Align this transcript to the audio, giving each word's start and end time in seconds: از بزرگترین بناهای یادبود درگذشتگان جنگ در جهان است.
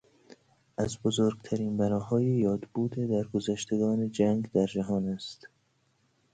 از 0.77 0.99
بزرگترین 0.99 1.77
بناهای 1.77 2.25
یادبود 2.25 2.91
درگذشتگان 2.93 4.11
جنگ 4.11 4.51
در 4.51 4.65
جهان 4.65 5.07
است. 5.07 5.47